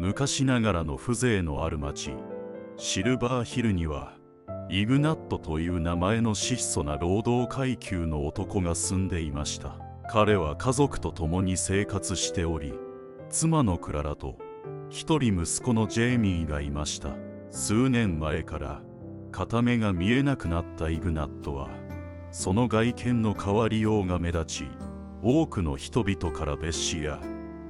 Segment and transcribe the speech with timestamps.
[0.00, 2.14] 昔ながらの風情のある町
[2.78, 4.14] シルバーヒルには
[4.70, 9.76] イグナットという名前の質素な労働階級の男が住んでいました。
[10.10, 12.72] 彼は家族と共に生活しており
[13.28, 14.38] 妻のクララと
[14.88, 17.10] 一人息子のジェイミーがいました。
[17.50, 18.80] 数年前から
[19.32, 21.68] 片目が見えなくなったイグナットは
[22.30, 24.64] その外見の変わりようが目立ち
[25.22, 27.20] 多くの人々から別紙や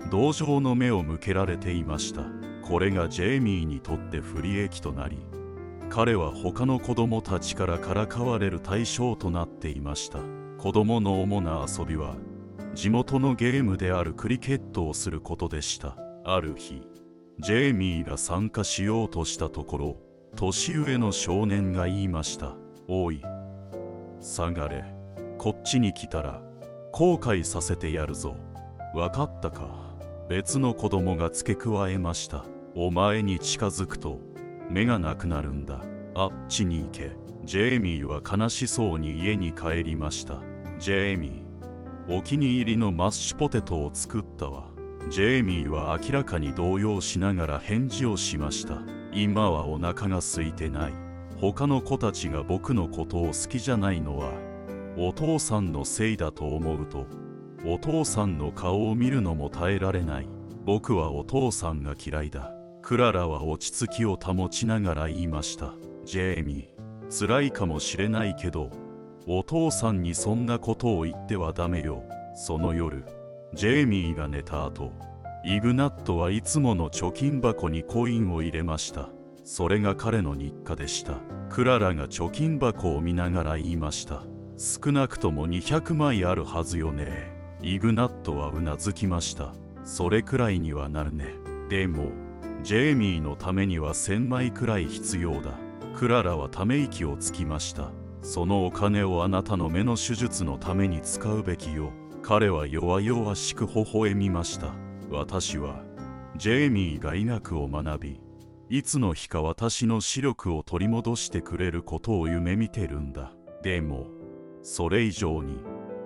[0.09, 2.23] 同情の目を向けられていました。
[2.63, 5.19] これがジェイミーにとって不利益となり
[5.89, 10.21] 彼は他の子供たちからからかわれる対象となっていました。
[10.57, 12.15] 子供の主な遊びは
[12.75, 15.97] 地元のゲームであるクリケットをすることでした。
[16.25, 16.87] ある日
[17.41, 19.97] ジェイミーが参加しようとしたところ
[20.37, 22.55] 年上の少年が言いました
[22.87, 23.21] 「おい
[24.21, 24.85] 下がれ。
[25.39, 26.41] こっちに来たら
[26.93, 28.37] 後悔させてやるぞ。
[28.95, 29.90] わかったか？
[30.31, 32.45] 別の子供が付け加えました。
[32.77, 34.21] お前に近づくと
[34.71, 35.83] 目がなくなるんだ。
[36.15, 37.17] あっちに行け。
[37.43, 40.39] ジェイミーは悲しそうに家に帰りました。
[40.79, 44.69] ジェイミーお気に入りのマッシュポテトを作ったわ。
[45.09, 48.83] ジェイミーは明らかに動揺しながら返事をしました。
[49.13, 50.93] 今はお腹が空いてない。
[51.41, 54.31] 他の子たちが僕のことを好きじゃないのは
[54.97, 57.07] お父さんのせいだと思うと
[57.65, 60.27] お父さんの顔を見るのも耐えられない。
[60.65, 62.53] 僕はお父さんが嫌いだ。
[62.83, 65.75] クララは落ち着きを保ちながら言いました。
[66.05, 68.71] ジェイミー辛いかもしれないけど
[69.27, 72.03] お父さんにそんなことを言ってはダメよ。
[72.35, 73.05] その夜
[73.55, 74.93] ジェイミーが寝た後
[75.45, 79.09] イグナットはいつもの貯金箱にコインを入れました。
[79.45, 81.15] それが彼の日課でした。
[81.49, 84.23] クララが貯金箱を見ながら言いました。
[84.57, 87.40] 少なくとも200枚あるはずよね。
[87.63, 89.53] イグナットはうなずきました。
[89.85, 91.35] それくらいにはなるね。
[91.69, 92.11] でも
[92.63, 95.53] ジェイミーのためには1000枚くらい必要だ。
[95.95, 97.91] クララはため息をつきました。
[98.23, 101.93] そのお金をあなたの目の手術のために使うべきよ。
[102.23, 104.75] 彼は弱々しく微笑みました。
[105.11, 105.83] 私は
[106.37, 108.21] ジェイミーが医学を学び
[108.69, 113.33] いつの日か私の視力を取り戻してくれることを夢見てるんだ。
[113.63, 114.07] でも
[114.63, 115.59] それ以上に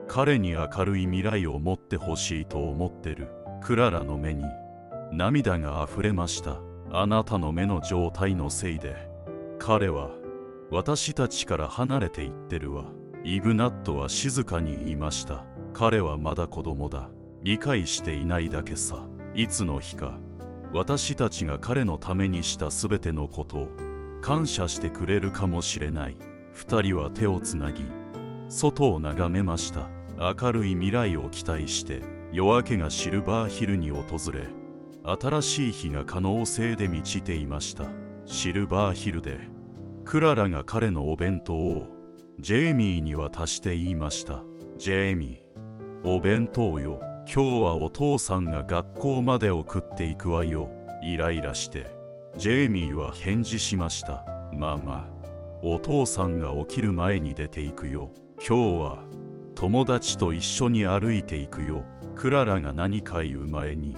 [0.08, 3.28] 彼に明るい未来を持ってほしいと思ってる。
[3.62, 4.44] クララの目に
[5.10, 6.60] 涙が溢れました。
[6.92, 9.08] あなたの目の状態のせいで。
[9.58, 10.10] 彼は
[10.70, 12.84] 私たちから離れていってるわ。
[13.24, 15.44] イグナットは静かに言いました。
[15.72, 17.08] 彼はまだ子供だ。
[17.42, 19.06] 理解していないだけさ。
[19.34, 20.18] いつの日か
[20.72, 23.68] 私たちが彼のためにした全てのことを
[24.20, 26.16] 感謝してくれるかもしれない。
[26.52, 27.84] 二人は手をつなぎ
[28.48, 29.93] 外を眺めました。
[30.18, 32.02] 明るい未来を期待して
[32.32, 34.48] 夜明けがシルバーヒルに訪れ
[35.04, 37.84] 新しい日が可能性で満ちていました。
[38.24, 39.38] シルバーヒルで
[40.06, 41.88] クララが彼のお弁当を
[42.40, 44.42] ジェイミーに渡して言いました。
[44.78, 47.00] ジェイミーお弁当よ。
[47.26, 50.70] 今日はお父さんが学校まで送っていくわよ。
[51.02, 51.86] イライラして。
[52.36, 54.24] ジェイミーは返事しました。
[54.52, 55.08] ママ
[55.62, 58.10] お父さんが起きる前に出ていくよ。
[58.46, 59.04] 今日は
[59.54, 61.84] 友達と一緒に歩いていくよ
[62.16, 63.96] クララが何か言う前に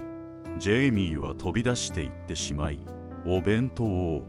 [0.58, 2.80] ジェイミーは飛び出していってしまい
[3.26, 4.26] お弁当を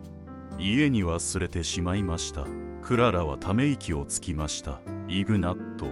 [0.59, 2.45] 家に忘れてしまいました。
[2.81, 4.79] クララはため息をつきました。
[5.07, 5.85] イグナット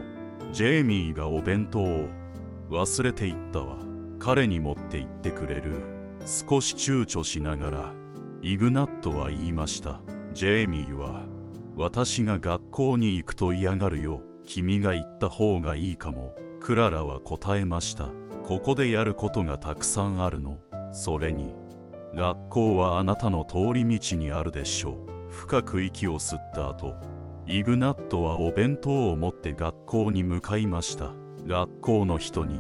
[0.51, 2.07] ジェイミーがお弁当を
[2.72, 3.78] 忘れていったわ。
[4.18, 5.84] 彼に持って行ってくれる。
[6.22, 7.94] 少し躊躇しながら
[8.41, 10.01] イグナットは言いました。
[10.34, 11.25] ジェイミーは
[11.75, 14.22] 私が学校に行くと嫌がるよ。
[14.45, 16.35] 君が行った方がいいかも。
[16.59, 18.09] クララは答えました。
[18.44, 20.59] ここでやることがたくさんあるの。
[20.91, 21.53] それに
[22.16, 25.31] 学校はあなたの通り道にあるでしょう。
[25.31, 26.95] 深く息を吸った後
[27.45, 31.12] イグナットはお弁当を持って学校に向かいました。
[31.45, 32.59] 学校の人に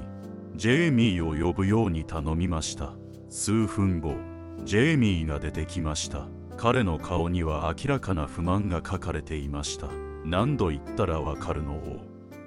[0.55, 2.93] ジェイミーを呼ぶように頼みました。
[3.29, 4.15] 数分後
[4.63, 6.27] ジェイミーが出てきました。
[6.57, 10.04] 彼の顔には明らかな不満が書かれていました。
[10.25, 12.01] 何度言ったらわかるのを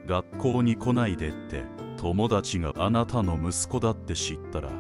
[0.07, 1.65] 学校に来ないでって
[1.97, 4.71] 友達があなたの息子だって知ったら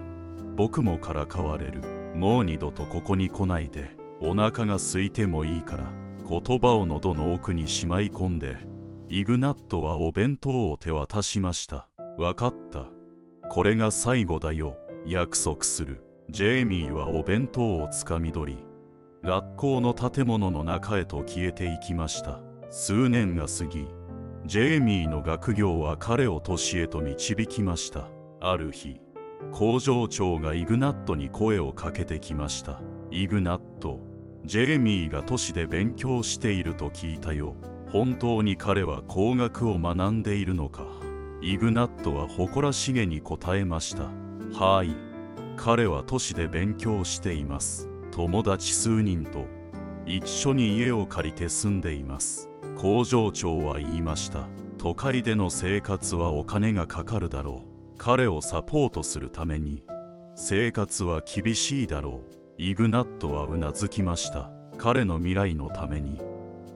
[0.56, 1.83] 僕もからかわれる。
[2.15, 5.85] もう二度とここに来ないでお腹が空いてもいいから
[6.29, 8.56] 言葉を喉の奥にしまい込んで
[9.09, 11.89] イグナットはお弁当を手渡しました。
[12.19, 12.87] わかった。
[13.49, 14.77] これが最後だよ。
[15.06, 16.03] 約束する。
[16.31, 18.65] ジェイミーはお弁当をつかみ取り
[19.23, 22.48] 学校の建物の中へと消えていきました。
[22.70, 23.88] 数年が過ぎ
[24.44, 28.09] ジェイミーの学業は彼を年へと導きました。
[28.41, 29.00] ある日
[29.53, 32.81] 工場長がイグナットに声をかけてきました。
[33.11, 34.00] イグナット
[34.44, 37.56] ジェレミーが都市で勉強していると聞いたよ。
[37.91, 40.87] 本当に彼は工学を学んでいるのか。
[41.41, 44.11] イグナットは誇らしげに答えました。
[44.59, 44.94] はい
[45.56, 47.88] 彼は都市で勉強しています。
[48.12, 49.47] 友達数人と
[50.06, 52.48] 一緒に家を借りて住んでいます。
[52.78, 54.46] 工場長は言いました。
[54.78, 57.98] 都会での生活はお金がかかるだろう。
[57.98, 59.82] 彼をサポートするために。
[60.36, 62.34] 生活は厳しいだろう。
[62.56, 64.52] イグナットはうなずきました。
[64.76, 66.20] 彼の未来のために。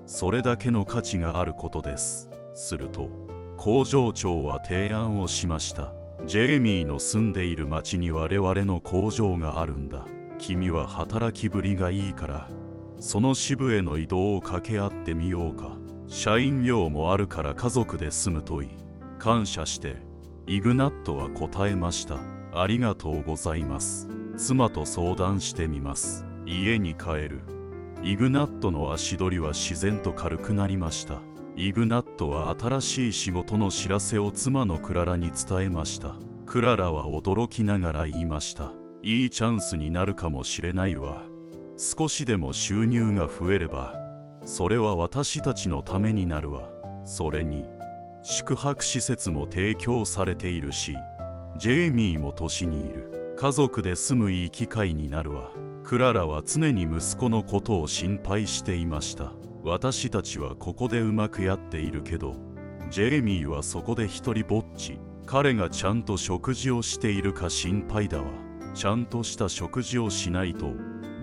[0.05, 2.29] それだけの価値があることです。
[2.53, 3.09] すると
[3.57, 5.93] 工場長は提案をしました。
[6.27, 10.05] ジェレミーの住んでいる町に我々の工場があるんだ。
[10.39, 12.49] 君は働きぶりがいいから。
[12.99, 15.79] その支部への移動を掛け合ってみようか。
[16.13, 18.69] 社員寮もあるから家族で住むといい。
[19.19, 19.97] 感謝して
[20.47, 22.19] イグナットは答えました。
[22.53, 24.11] ありがとうございます。
[24.37, 26.27] 妻と相談してみます。
[26.45, 27.41] 家に帰る。
[28.03, 31.23] イグナットの足取りは自然と軽くなりました。
[31.57, 36.17] イグナットは新しい仕事の知らせを妻のクララに伝えました。
[36.45, 38.73] クララは驚きながら言いました。
[39.03, 41.23] いいチャンスになるかもしれないわ。
[41.79, 44.02] 少しでも収入が増えれば
[44.45, 46.69] それは私たちのためになるわ。
[47.05, 47.65] それに
[48.23, 50.97] 宿泊施設も提供されているし
[51.59, 53.35] ジェイミーも都市にいる。
[53.37, 55.51] 家族で住むいい機会になるわ。
[55.85, 59.33] クララは常に息子のことを心配していました。
[59.65, 62.37] 私たちはここでうまくやっているけど
[62.91, 64.99] ジェレミーはそこで一人ぼっち。
[65.25, 68.25] 彼がちゃんと食事をしているか心配だわ。
[68.75, 70.73] ちゃんとした食事をしないと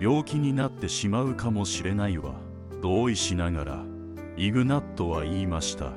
[0.00, 2.49] 病気になってしまうかもしれないわ。
[2.80, 3.84] 同意しながら
[4.36, 5.92] イグナットは言いました。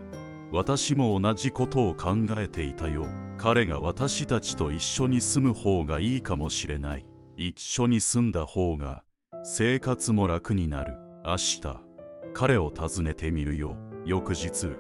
[0.52, 3.08] 私も同じことを考えていたよ。
[3.38, 7.06] 彼が私たちと一緒に住む方がいいかもしれない。
[7.38, 9.04] 一緒に住んだ方が
[9.44, 10.96] 生活も楽になる。
[11.26, 11.62] 明日
[12.34, 13.78] 彼を訪ねてみるよ。
[14.06, 14.76] 翌日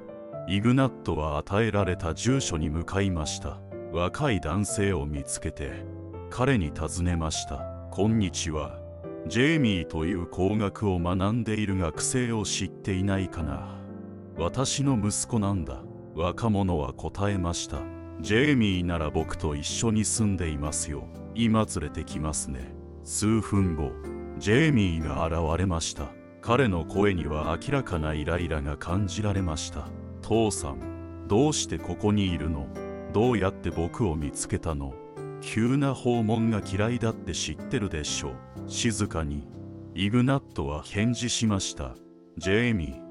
[0.47, 3.59] イグナットは与えられた住所に向かいました。
[3.93, 5.85] 若い男性を見つけて
[6.29, 7.59] 彼に尋ねました。
[7.91, 8.82] こんにちは。
[9.25, 13.79] ジェイミーという工学を学んでいる学生を知っていないかな。
[14.37, 15.81] 私の息子なんだ。
[16.13, 17.81] 若者は答えました。
[18.19, 21.07] ジェイミーなら僕と一緒に住んでいますよ。
[21.35, 22.75] 今連れてきますね。
[23.03, 23.91] 数分後
[24.39, 26.09] ジェイミーが現れました。
[26.41, 29.87] 彼の声には明らかなイライラが感じられました。
[30.21, 32.67] 父さんどうしてここにいるの？
[33.13, 34.93] どうやって僕を見つけたの？
[35.45, 38.33] 急な訪問が嫌いだって知ってるでしょう。
[38.67, 39.45] 静かに。
[39.93, 41.95] イグナットは返事しました。
[42.37, 43.03] ジェイミー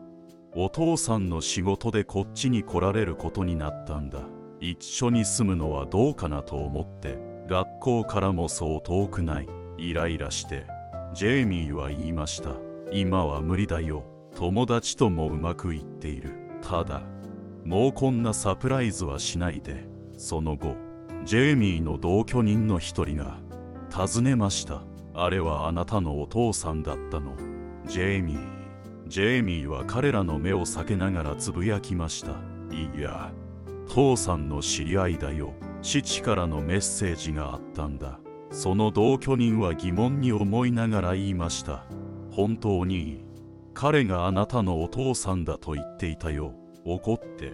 [0.57, 4.21] お父さんの仕事でこっちに来られることになったんだ。
[4.61, 7.19] 一緒に住むのはどうかなと思って
[7.49, 9.49] 学校からもそう遠くない。
[9.77, 10.67] イライラして。
[11.15, 12.55] ジェイミーは言いました。
[12.91, 14.05] 今は無理だよ。
[14.35, 16.33] 友達ともうまくいっている。
[16.63, 17.03] ただ
[17.65, 19.87] もうこんなサプライズはしないで。
[20.17, 20.77] その後
[21.25, 23.39] ジェイミーの同居人の一人が
[23.91, 24.83] 尋ねました。
[25.15, 27.37] あれはあなたのお父さんだったの。
[27.87, 28.39] ジェイミー。
[29.07, 32.33] ジェイミーは彼らの目を避けながらつぶやきました。
[32.73, 33.31] いや
[33.89, 35.53] 父さんの知り合いだよ。
[35.83, 38.19] 父からのメッセージがあったんだ。
[38.51, 41.85] その同居人は疑問に思いながら言いました。
[42.31, 43.25] 本当に
[43.75, 46.55] 彼があなたのお父さんだと言っていたよ。
[46.85, 47.53] 怒って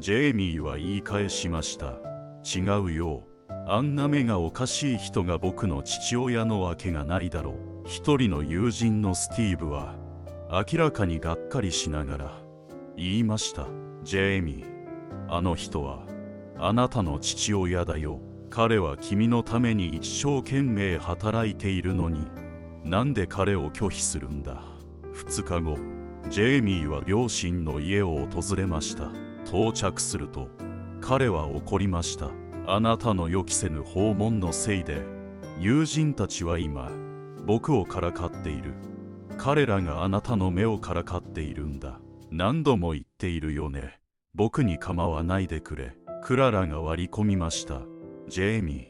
[0.00, 2.13] ジェイミーは言い返しました。
[2.44, 3.24] 違うよ
[3.66, 7.54] あんな目がおかしい人が僕の父親のわけがないだろう。
[7.86, 9.94] 一人の友人のスティーブは
[10.50, 12.32] 明らかにがっかりしながら
[12.96, 13.66] 言いました。
[14.02, 14.66] ジェイミー
[15.28, 16.06] あの人は
[16.58, 18.20] あなたの父親だよ。
[18.50, 22.26] 彼は君のために一生懸命働いているのに
[22.84, 24.62] なんで彼を拒否するんだ。
[25.14, 25.78] 2日後
[26.28, 29.10] ジェイミーは両親の家を訪れました。
[29.46, 30.48] 到着すると
[31.06, 32.30] 彼は怒りました。
[32.66, 35.02] あなたの予期せぬ訪問のせいで
[35.60, 36.90] 友人たちは今
[37.44, 38.72] 僕をからかっている。
[39.36, 42.00] 彼らがあなたの目をからかっているんだ。
[42.30, 44.00] 何度も言っているよね。
[44.34, 45.94] 僕に構わないでくれ。
[46.22, 47.82] クララが割り込みました。
[48.26, 48.88] ジェイミ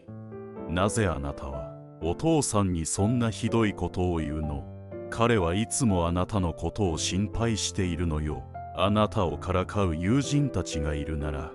[0.69, 4.63] ーなぜあなたはお父さんにそんなひどいことを言うの？
[5.11, 8.45] 彼はいつもあなたのことを心配しているのよ。
[8.77, 11.51] あなたをからかう友人たちがいるなら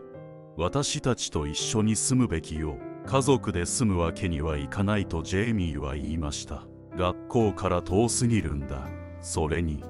[0.60, 6.66] 私たちと一緒に住むべきよ家族で住むわけにはいかないとジェイミーは言いました。
[6.98, 8.86] 学校から遠すぎるんだ。
[9.22, 9.82] それに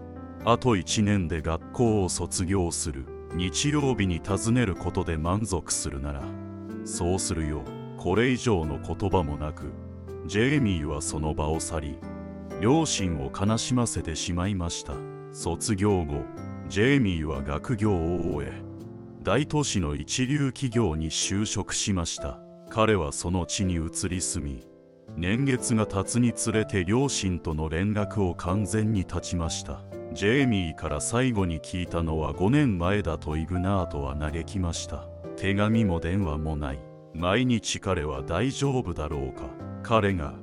[0.46, 3.08] あと1年で学校を卒業する。
[3.34, 6.24] 日曜日に訪ねることで満足するなら
[6.84, 7.62] そうするよ
[7.98, 9.72] これ以上の言葉もなく
[10.26, 12.00] ジェイミーはその場を去り
[12.60, 14.94] 両親を悲しませてしまいました。
[15.32, 16.24] 卒業後
[16.70, 18.69] ジェイミーは学業を終え
[19.22, 22.40] 大都市の一流企業に就職しました。
[22.70, 24.64] 彼はその地に移り住み
[25.18, 29.82] 年月が経つにつれて両親との連絡を完全に断ちました。
[30.14, 35.08] ジェイミーから最後に聞いたのは5年前だとイグナートは嘆きました。
[35.36, 36.80] 手紙も電話もない。
[37.14, 39.50] 毎日彼は大丈夫だろうか。
[39.84, 40.36] 彼が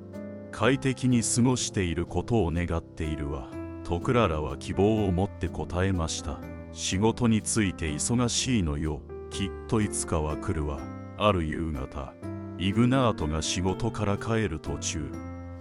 [0.51, 3.49] 快適に過ごしていることを願っているわ。
[3.85, 6.39] とクララは希望を持って答えました。
[6.73, 10.79] 仕事について忙しいのよきっといつかは来るわ。
[11.19, 12.13] ある夕方
[12.59, 15.11] イグナートが仕事から帰る途中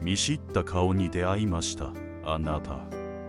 [0.01, 1.93] 見知った顔に出会いました。
[2.23, 2.79] あなた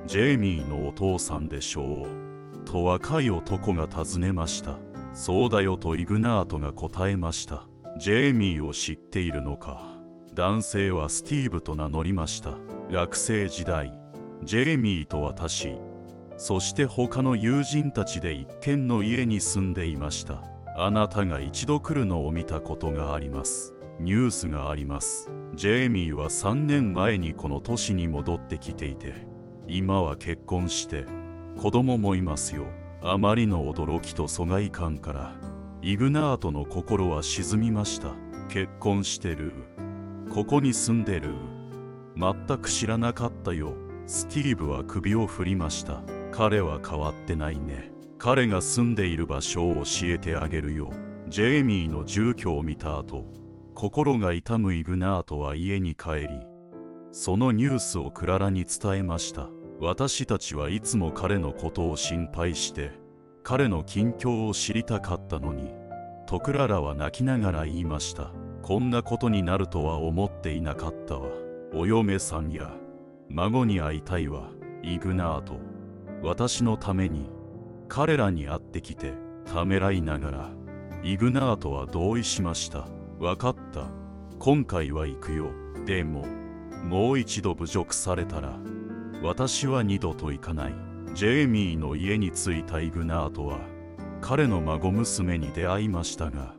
[0.06, 2.64] ジェイミーのお父さんでしょう。
[2.64, 4.78] と若い男が尋ねました。
[5.14, 7.66] そうだよとイグナートが答えました。
[7.98, 9.82] ジェイミーを知っているのか。
[10.34, 12.50] 男性はスティーブと名乗りました。
[12.90, 13.92] 学生時代
[14.44, 15.76] ジェイミーと私
[16.36, 20.42] そして他の友人たちで一軒の家に住んでいました。
[20.76, 23.74] あなたが一度来るのを見たことがあります。
[23.98, 25.30] ニュースがあります。
[25.54, 29.14] ジェイミーは3年前にこの都市に戻ってきていて
[29.66, 31.06] 今は結婚して
[31.58, 32.66] 子供もいますよ。
[33.02, 35.34] あまりの驚きと疎外感から
[35.80, 38.10] イグナートの心は沈みました。
[38.50, 39.52] 結婚してる。
[40.34, 41.34] ここに住んでる。
[42.16, 43.74] 全く知らなかったよ。
[44.06, 46.02] スティーブは首を振りました。
[46.32, 47.90] 彼は変わってないね。
[48.18, 50.90] 彼が住んでいる場所を教えてあげるよ。
[51.28, 53.26] ジェイミーの住居を見た後
[53.74, 56.28] 心が痛むイグナートは家に帰り
[57.10, 59.48] そのニュースをクララに伝えました。
[59.80, 62.92] 私たちはいつも彼のことを心配して
[63.42, 65.74] 彼の近況を知りたかったのに
[66.26, 68.32] とクララは泣きながら言いました。
[68.62, 71.28] こんなことになるとは思っていなかったわ。
[71.74, 72.72] お嫁さんや
[73.28, 74.48] 孫に会いたいわ。
[74.82, 75.58] イグナート
[76.22, 77.30] 私のために
[77.88, 80.50] 彼らに会ってきてためらいながら
[81.02, 82.88] イグナートは同意しました。
[83.20, 83.86] 分かった。
[84.38, 85.50] 今回は行くよ。
[85.86, 86.26] でも
[86.84, 88.58] もう一度侮辱されたら
[89.22, 90.74] 私は二度と行かない。
[91.14, 93.60] ジェイミーの家に着いたイグナートは
[94.20, 96.54] 彼の孫娘に出会いましたが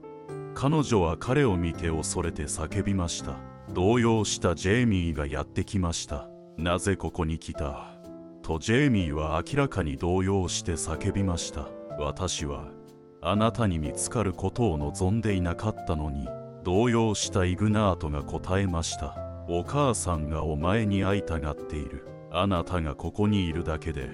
[0.56, 3.36] 彼女は彼を見て恐れて叫びました。
[3.74, 6.30] 動揺したジェイミーがやってきました。
[6.58, 7.97] なぜここに来た？
[8.48, 11.68] とジェイミーは明らかに動揺して叫びました。
[12.00, 12.70] 私は
[13.22, 16.30] あなたに見つかることを望んでいなかったのに
[16.64, 19.18] 動揺したイグナートが答えました。
[19.50, 22.08] お母さんがお前に会いたがっている。
[22.32, 24.10] あなたがここにいるだけで。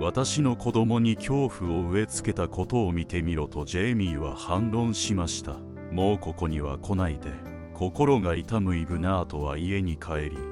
[0.00, 5.54] 私の子供に恐怖を植え付けたことを見てみろとジェイミーは反論しました。
[5.92, 7.30] もうここには来ないで。
[7.74, 10.49] 心が痛むイグナートは家に帰り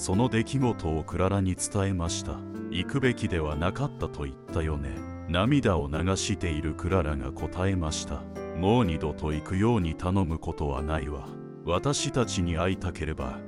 [0.00, 2.38] その出来事をクララに伝えました。
[2.70, 4.88] 行くべきではなかったと言ったよね。
[5.28, 8.22] 涙を流しているクララが答えました。
[8.56, 11.28] もう二度と行くように頼むことはないわ。
[11.66, 13.40] 私たちに会いたければ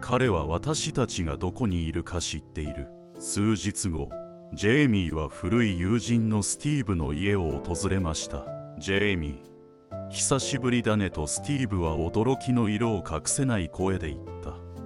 [0.00, 2.88] 彼は私たちがどこにいるか知っている。
[3.18, 4.08] 数日後
[4.54, 8.46] ジェイミーは古い友人のスティーブの家を訪れました。
[8.78, 14.37] ジェイミー久しぶりだねとスティーブは驚きの色を隠せない声で言った。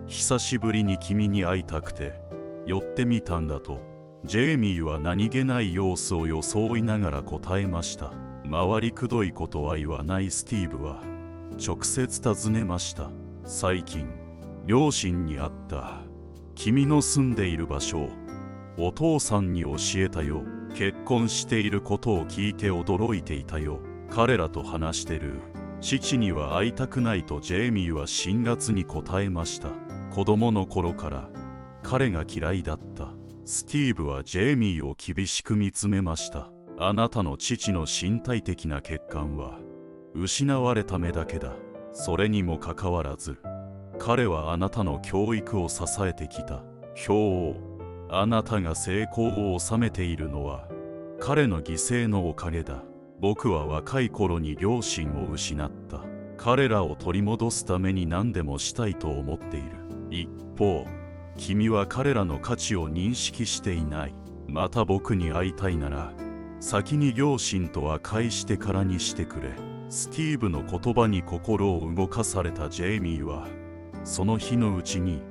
[0.07, 2.21] 久しぶりに君に会いたくて
[2.67, 3.81] 寄ってみたんだと
[4.25, 8.13] ジェイミーは何気ない様子を装いながら答えました。
[8.49, 11.03] 回りくどいことは言わないスティーブは
[11.65, 13.11] 直接尋ねました。
[13.45, 14.09] 最近
[14.67, 16.03] 両親に会った。
[16.55, 18.11] 君の住んでいる場所を
[18.79, 20.45] お父さんに教えたよ。
[20.75, 23.81] 結婚していることを聞いて驚いていたよ。
[24.09, 25.41] 彼らと話してる。
[25.81, 29.69] 父には会いたくないとジェイミーは辛辣に答えました。
[30.15, 31.31] 子供の頃から
[31.83, 33.15] 彼が嫌いだった。
[33.47, 36.51] スティーブはジェイミーを厳しく見つめました。
[36.79, 39.59] あなたの父の身体的な欠陥は
[40.15, 41.55] 失われた目だけだ。
[41.95, 43.39] それにもかかわらず
[43.99, 46.63] 彼はあなたの教育を支えてきた。
[47.09, 47.59] 表
[48.11, 50.69] あなたが成功を収めているのは
[51.21, 52.83] 彼の犠牲のおかげだ。
[53.19, 56.05] 僕は若い頃に両親を失った。
[56.37, 59.82] 彼らを取り戻すために何でもしたいと思っている。
[60.13, 60.29] 一
[60.59, 60.87] 方
[61.39, 64.15] 君は彼らの価値を認識していない。
[64.47, 66.13] また僕に会いたいなら
[66.61, 69.55] 先に両親と和解してからにしてくれ。
[69.89, 73.47] スティーブの言葉に心を動かされたジェイミーは
[74.05, 75.23] その日のうちに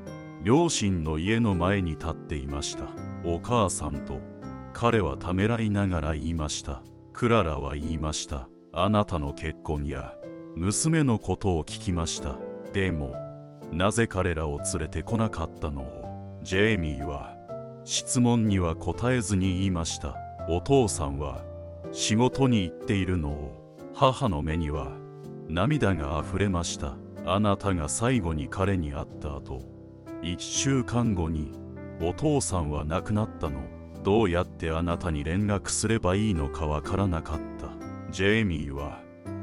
[0.44, 2.86] 両親の家の前に立っていました。
[3.24, 4.20] お母さんと
[4.74, 6.82] 彼はためらいながら言いました。
[7.14, 8.50] クララは言いました。
[8.74, 10.16] あなたの結婚や
[10.56, 12.38] 娘のことを聞きました。
[12.74, 13.14] でも
[13.72, 15.82] なぜ彼らを連れてこなかったの？
[15.82, 17.36] をジェイミーは
[17.84, 20.16] 質問には答えずに言いました。
[20.50, 21.44] お父さんは
[21.92, 23.62] 仕事に行っているのを。
[23.94, 24.92] 母の目には
[25.48, 26.96] 涙があふれました。
[27.26, 29.62] あなたが最後に彼に会った後
[30.24, 31.52] 1週間後に
[32.02, 33.62] お父さんは亡くなったの。
[34.04, 37.68] どうやってあなたに連絡すればいいのかわからなかった。
[38.12, 39.00] ジェイミーは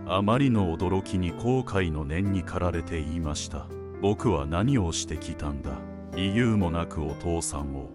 [0.07, 3.67] あまりの驚きに後悔の念に駆られて言いました。
[4.01, 5.73] 僕は何をしてきたんだ？
[6.15, 7.91] 理由もなくお父さんを。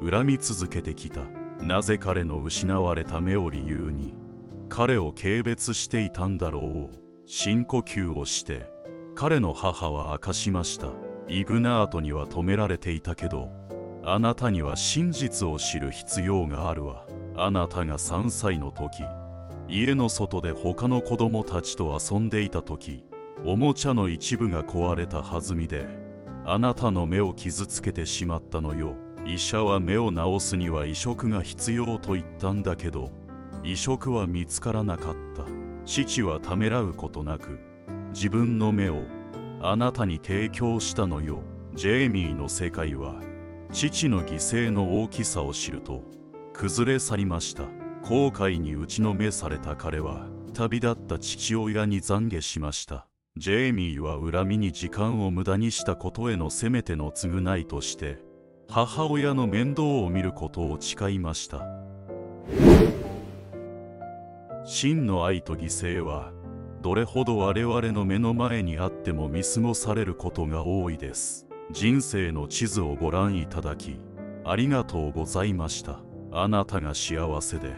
[0.00, 1.22] 恨み続けてきた。
[1.60, 4.14] なぜ彼の失われた目を理由に？
[4.68, 6.96] 彼を軽蔑していたんだろう
[7.26, 8.70] 深呼吸をして。
[9.16, 10.92] 彼の母は明かしました。
[11.26, 13.50] イグナートには止められていたけど。
[14.04, 17.04] あなたには真実を知る必要があるわ。
[17.36, 19.02] あなたが3歳の時。
[19.68, 23.04] 家の外で他の子供たちと遊んでいた時。
[23.44, 25.86] おもちゃの一部が壊れた弾みで
[26.44, 28.96] あなたの目を傷つけてしまったのよ。
[29.26, 33.10] 医者は目を治すには移植が必要と言ったんだけど
[33.62, 35.44] 移植は見つからなかった。
[35.84, 37.58] 父はためらうことなく
[38.14, 39.02] 自分の目を
[39.60, 41.42] あなたに提供したのよ。
[41.74, 43.20] ジェイミーの世界は
[43.72, 46.02] 父の犠牲の大きさを知ると
[46.52, 47.64] 崩れ去りました。
[48.02, 53.07] 後悔に打ちのめされた彼は旅立った父親に懺悔しました。
[53.38, 58.18] ジェイミーは恨みに時間を無駄にしたことへのせめての償いとして
[58.68, 61.64] 母親の面倒を見ることを誓いました。
[64.64, 66.32] 真の愛と犠牲は
[66.82, 71.46] どれほど我々の目の前にあっても見過ごされることが多いです。
[71.70, 74.00] 人生の地図をご覧いただき
[74.44, 76.00] ありがとうございました。
[76.32, 77.72] あなたが幸せで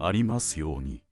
[0.00, 1.00] ありますように。